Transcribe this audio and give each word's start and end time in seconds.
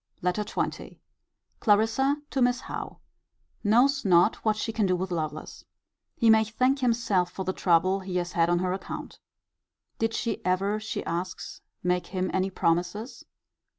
LETTER 0.23 0.43
XX. 0.43 0.97
Clarissa 1.59 2.17
to 2.31 2.41
Miss 2.41 2.61
Howe. 2.61 2.97
Knows 3.63 4.03
not 4.03 4.37
what 4.37 4.55
she 4.57 4.73
can 4.73 4.87
do 4.87 4.95
with 4.95 5.11
Lovelace. 5.11 5.63
He 6.15 6.27
may 6.27 6.43
thank 6.43 6.79
himself 6.79 7.29
for 7.31 7.45
the 7.45 7.53
trouble 7.53 7.99
he 7.99 8.15
has 8.15 8.31
had 8.31 8.49
on 8.49 8.57
her 8.57 8.73
account. 8.73 9.19
Did 9.99 10.15
she 10.15 10.43
ever, 10.43 10.79
she 10.79 11.05
asks, 11.05 11.61
make 11.83 12.07
him 12.07 12.31
any 12.33 12.49
promises? 12.49 13.25